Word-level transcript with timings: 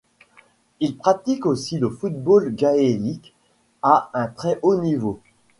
Il 0.79 0.97
pratique 0.97 1.45
aussi 1.45 1.77
le 1.77 1.87
football 1.91 2.55
gaélique 2.55 3.35
à 3.83 4.09
un 4.15 4.25
très 4.29 4.57
haut 4.63 4.81
niveau. 4.81 5.19